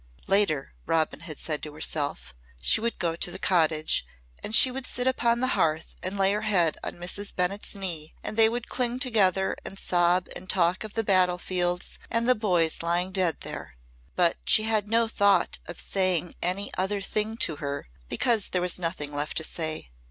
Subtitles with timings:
[0.25, 4.03] Later Robin had said to herself she would go to the cottage,
[4.43, 7.35] and she would sit upon the hearth and lay her head on Mrs.
[7.35, 12.27] Bennett's knee and they would cling together and sob and talk of the battlefields and
[12.27, 13.75] the boys lying dead there.
[14.15, 18.79] But she had no thought of saying any other thing to her, because there was
[18.79, 19.91] nothing left to say.